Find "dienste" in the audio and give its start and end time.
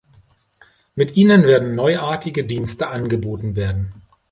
2.43-2.87